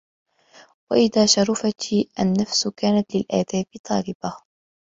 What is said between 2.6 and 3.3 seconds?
كَانَتْ